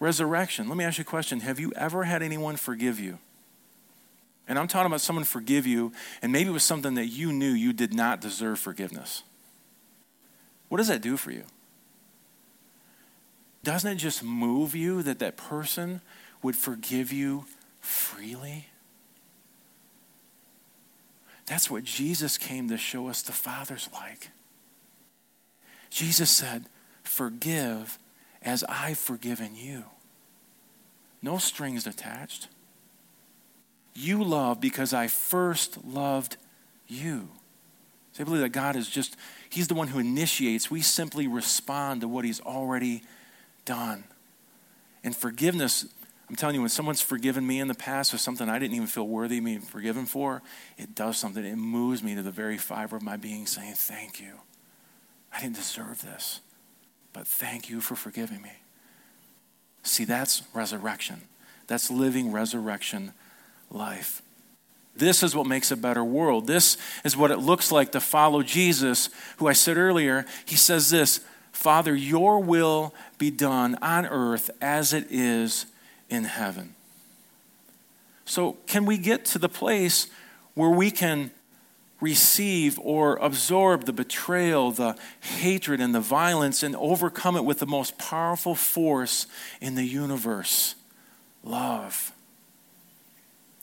[0.00, 0.68] resurrection.
[0.68, 3.18] Let me ask you a question Have you ever had anyone forgive you?
[4.48, 7.50] And I'm talking about someone forgive you, and maybe it was something that you knew
[7.50, 9.22] you did not deserve forgiveness.
[10.68, 11.44] What does that do for you?
[13.64, 16.00] Doesn't it just move you that that person
[16.42, 17.46] would forgive you
[17.80, 18.66] freely?
[21.46, 24.30] That's what Jesus came to show us the Father's like.
[25.90, 26.66] Jesus said,
[27.02, 27.98] Forgive
[28.42, 29.84] as I've forgiven you.
[31.22, 32.48] No strings attached.
[33.94, 36.36] You love because I first loved
[36.86, 37.28] you.
[38.12, 39.16] So I believe that God is just
[39.48, 40.70] He's the one who initiates.
[40.70, 43.02] We simply respond to what He's already
[43.64, 44.04] done.
[45.04, 45.86] And forgiveness
[46.28, 48.86] I'm telling you, when someone's forgiven me in the past for something I didn't even
[48.86, 50.42] feel worthy of being forgiven for,
[50.76, 51.42] it does something.
[51.42, 54.34] It moves me to the very fiber of my being saying, Thank you.
[55.32, 56.40] I didn't deserve this,
[57.12, 58.52] but thank you for forgiving me.
[59.82, 61.22] See, that's resurrection.
[61.66, 63.12] That's living resurrection
[63.70, 64.22] life.
[64.98, 66.46] This is what makes a better world.
[66.46, 70.90] This is what it looks like to follow Jesus, who I said earlier, he says
[70.90, 71.20] this
[71.52, 75.66] Father, your will be done on earth as it is
[76.08, 76.74] in heaven.
[78.24, 80.06] So, can we get to the place
[80.54, 81.30] where we can
[82.00, 87.66] receive or absorb the betrayal, the hatred, and the violence and overcome it with the
[87.66, 89.26] most powerful force
[89.60, 90.74] in the universe
[91.42, 92.12] love?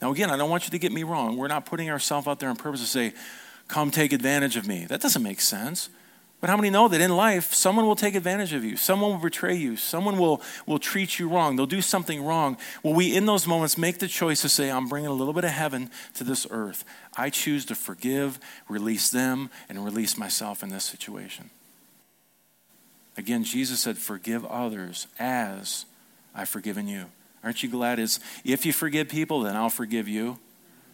[0.02, 1.38] Now, again, I don't want you to get me wrong.
[1.38, 3.14] We're not putting ourselves out there on purpose to say,
[3.68, 4.86] come take advantage of me.
[4.86, 5.89] That doesn't make sense.
[6.41, 8.78] But how many know that in life, someone will take advantage of you?
[8.78, 9.78] Someone will betray you.
[9.78, 11.56] Someone will, will treat you wrong.
[11.56, 12.58] They'll do something wrong.
[12.84, 15.46] Will we, in those moments, make the choice to say, I'm bringing a little bit
[15.46, 16.84] of heaven to this earth?
[17.18, 18.38] I choose to forgive,
[18.70, 21.50] release them, and release myself in this situation.
[23.18, 25.86] Again, Jesus said, Forgive others as
[26.36, 27.06] I've forgiven you.
[27.46, 28.00] Aren't you glad?
[28.00, 30.39] Is if you forgive people, then I'll forgive you.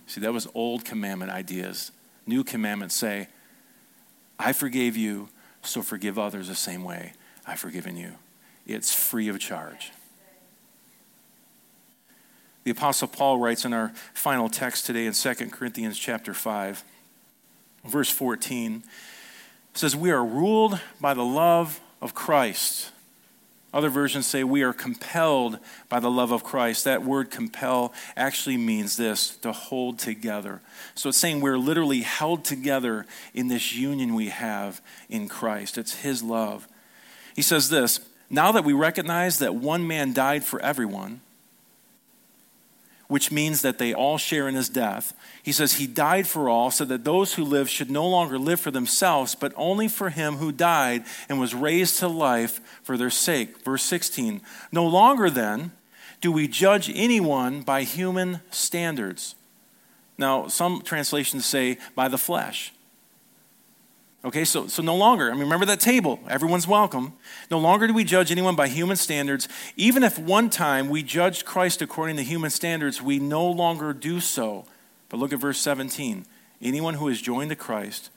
[0.05, 1.93] See, that was old commandment ideas.
[2.27, 3.29] New commandments say,
[4.37, 5.29] I forgave you
[5.61, 7.13] so forgive others the same way
[7.47, 8.13] I've forgiven you.
[8.67, 9.91] It's free of charge.
[12.63, 16.83] The apostle Paul writes in our final text today in 2 Corinthians chapter 5,
[17.85, 18.83] verse 14,
[19.73, 22.91] says we are ruled by the love of Christ
[23.73, 25.57] other versions say we are compelled
[25.87, 26.83] by the love of Christ.
[26.83, 30.61] That word compel actually means this to hold together.
[30.93, 35.77] So it's saying we're literally held together in this union we have in Christ.
[35.77, 36.67] It's His love.
[37.35, 41.21] He says this now that we recognize that one man died for everyone,
[43.11, 45.13] which means that they all share in his death.
[45.43, 48.61] He says he died for all so that those who live should no longer live
[48.61, 53.09] for themselves, but only for him who died and was raised to life for their
[53.09, 53.65] sake.
[53.65, 54.39] Verse 16
[54.71, 55.73] No longer then
[56.21, 59.35] do we judge anyone by human standards.
[60.17, 62.71] Now, some translations say by the flesh.
[64.23, 67.13] Okay, so, so no longer, I mean, remember that table, everyone's welcome.
[67.49, 69.49] No longer do we judge anyone by human standards.
[69.75, 74.19] Even if one time we judged Christ according to human standards, we no longer do
[74.19, 74.65] so.
[75.09, 76.25] But look at verse 17.
[76.61, 78.11] Anyone who has joined to Christ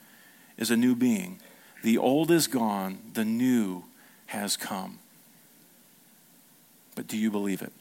[0.59, 1.40] is a new being.
[1.82, 3.84] The old is gone, the new
[4.26, 4.98] has come.
[6.94, 7.72] But do you believe it?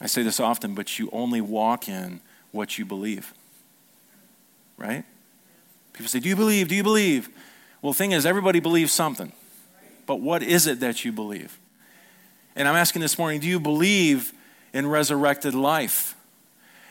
[0.00, 2.20] I say this often, but you only walk in
[2.52, 3.34] what you believe.
[4.78, 5.04] Right?
[6.00, 6.68] People say, Do you believe?
[6.68, 7.28] Do you believe?
[7.82, 9.32] Well, the thing is, everybody believes something.
[10.06, 11.58] But what is it that you believe?
[12.56, 14.32] And I'm asking this morning do you believe
[14.72, 16.16] in resurrected life?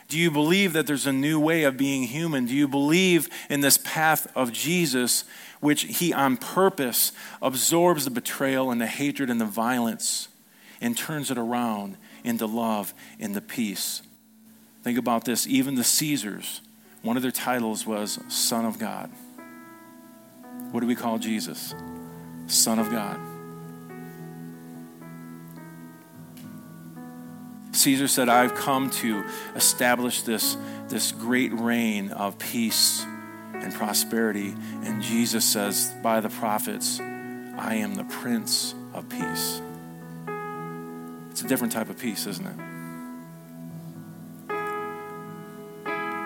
[0.06, 2.46] Do you believe that there's a new way of being human?
[2.46, 5.24] Do you believe in this path of Jesus,
[5.58, 7.10] which he on purpose
[7.42, 10.28] absorbs the betrayal and the hatred and the violence
[10.80, 12.94] and turns it around into love
[13.32, 14.02] the peace?
[14.84, 16.60] Think about this even the Caesars
[17.02, 19.10] one of their titles was Son of God.
[20.70, 21.74] What do we call Jesus?
[22.46, 23.18] Son of God.
[27.72, 29.24] Caesar said, I've come to
[29.56, 30.56] establish this,
[30.88, 33.04] this great reign of peace
[33.54, 34.54] and prosperity.
[34.84, 39.62] And Jesus says, by the prophets, I am the Prince of Peace.
[41.30, 42.69] It's a different type of peace, isn't it?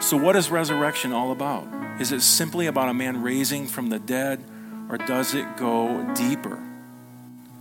[0.05, 1.67] So, what is resurrection all about?
[1.99, 4.45] Is it simply about a man raising from the dead,
[4.91, 6.63] or does it go deeper?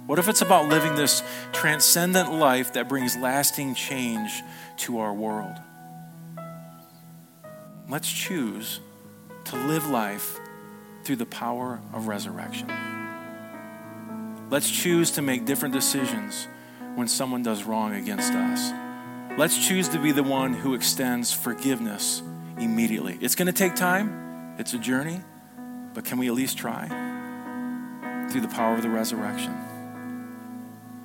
[0.07, 1.23] What if it's about living this
[1.53, 4.43] transcendent life that brings lasting change
[4.79, 5.55] to our world?
[7.87, 8.81] Let's choose
[9.45, 10.37] to live life
[11.05, 12.67] through the power of resurrection.
[14.49, 16.49] Let's choose to make different decisions
[16.95, 18.73] when someone does wrong against us.
[19.37, 22.21] Let's choose to be the one who extends forgiveness
[22.57, 23.17] immediately.
[23.21, 25.21] It's going to take time, it's a journey,
[25.93, 26.87] but can we at least try
[28.29, 29.55] through the power of the resurrection?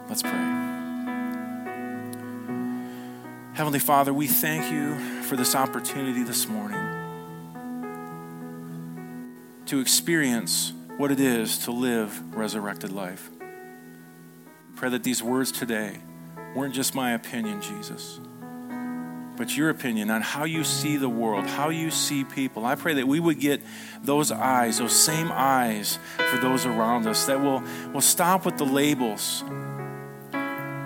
[0.09, 0.33] Let's pray.
[3.55, 6.79] Heavenly Father, we thank you for this opportunity this morning
[9.67, 13.31] to experience what it is to live resurrected life.
[14.77, 15.99] Pray that these words today
[16.55, 18.21] weren't just my opinion, Jesus
[19.39, 22.67] but your opinion on how you see the world, how you see people.
[22.67, 23.63] I pray that we would get
[24.03, 27.63] those eyes, those same eyes for those around us, that will
[27.93, 29.45] will stop with the labels.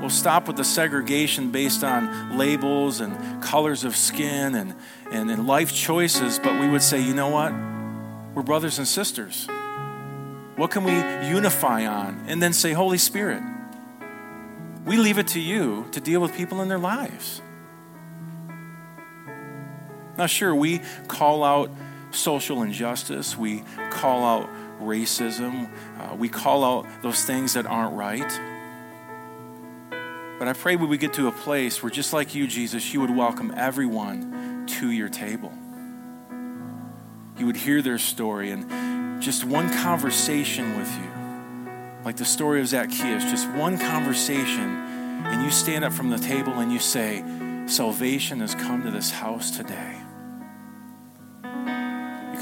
[0.00, 4.74] we'll stop with the segregation based on labels and colors of skin and,
[5.10, 7.52] and, and life choices, but we would say, you know what?
[8.34, 9.48] We're brothers and sisters.
[10.56, 10.92] What can we
[11.28, 12.24] unify on?
[12.28, 13.42] And then say, Holy Spirit,
[14.84, 17.40] we leave it to you to deal with people in their lives.
[20.22, 21.68] Now, sure, we call out
[22.12, 24.48] social injustice, we call out
[24.80, 25.68] racism,
[25.98, 28.20] uh, we call out those things that aren't right.
[30.38, 33.00] But I pray we would get to a place where, just like you, Jesus, you
[33.00, 35.52] would welcome everyone to your table.
[37.36, 42.68] You would hear their story and just one conversation with you, like the story of
[42.68, 44.70] Zacchaeus, just one conversation,
[45.26, 47.24] and you stand up from the table and you say,
[47.66, 49.98] Salvation has come to this house today.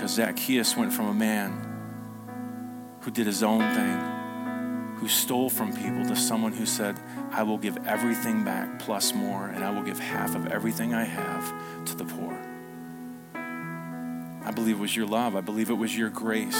[0.00, 6.06] Because Zacchaeus went from a man who did his own thing, who stole from people,
[6.06, 6.98] to someone who said,
[7.30, 11.04] I will give everything back plus more, and I will give half of everything I
[11.04, 12.32] have to the poor.
[14.42, 15.36] I believe it was your love.
[15.36, 16.56] I believe it was your grace.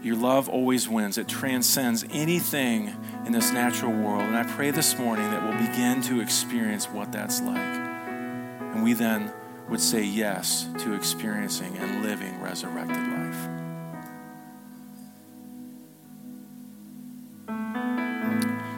[0.00, 1.18] Your love always wins.
[1.18, 2.94] It transcends anything
[3.26, 4.22] in this natural world.
[4.22, 7.56] And I pray this morning that we'll begin to experience what that's like.
[7.56, 9.32] And we then
[9.70, 13.48] would say yes to experiencing and living resurrected life.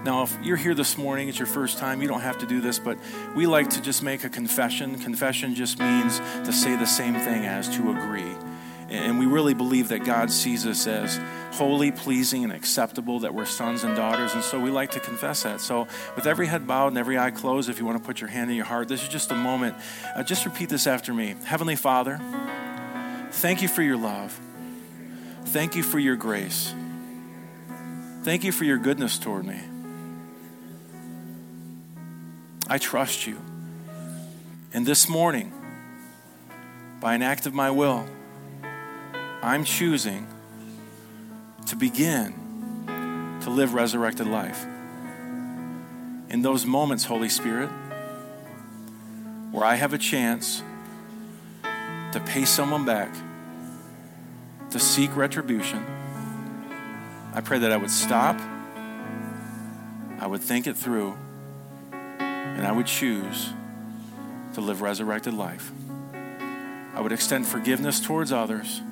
[0.04, 2.60] Now, if you're here this morning, it's your first time, you don't have to do
[2.60, 2.98] this, but
[3.34, 4.98] we like to just make a confession.
[4.98, 8.34] Confession just means to say the same thing as to agree.
[8.92, 11.18] And we really believe that God sees us as
[11.52, 14.34] holy, pleasing, and acceptable, that we're sons and daughters.
[14.34, 15.62] And so we like to confess that.
[15.62, 18.28] So, with every head bowed and every eye closed, if you want to put your
[18.28, 19.76] hand in your heart, this is just a moment.
[20.14, 22.20] Uh, just repeat this after me Heavenly Father,
[23.30, 24.38] thank you for your love.
[25.46, 26.74] Thank you for your grace.
[28.24, 29.58] Thank you for your goodness toward me.
[32.68, 33.38] I trust you.
[34.74, 35.52] And this morning,
[37.00, 38.06] by an act of my will,
[39.44, 40.28] I'm choosing
[41.66, 44.64] to begin to live resurrected life.
[46.28, 47.68] In those moments, Holy Spirit,
[49.50, 50.62] where I have a chance
[51.64, 53.12] to pay someone back,
[54.70, 55.84] to seek retribution,
[57.34, 58.40] I pray that I would stop,
[60.20, 61.16] I would think it through
[61.90, 63.52] and I would choose
[64.54, 65.72] to live resurrected life.
[66.94, 68.82] I would extend forgiveness towards others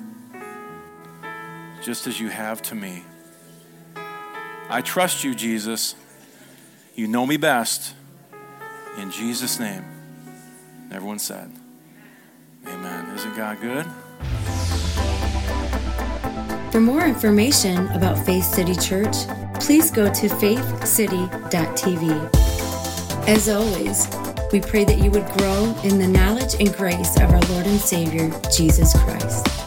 [1.81, 3.03] just as you have to me.
[4.69, 5.95] I trust you, Jesus.
[6.95, 7.93] You know me best.
[8.97, 9.85] In Jesus' name.
[10.91, 11.51] Everyone said,
[12.67, 13.15] Amen.
[13.15, 13.85] Isn't God good?
[16.71, 19.15] For more information about Faith City Church,
[19.55, 21.27] please go to faithcity.tv.
[23.27, 24.07] As always,
[24.51, 27.79] we pray that you would grow in the knowledge and grace of our Lord and
[27.79, 29.60] Savior, Jesus Christ.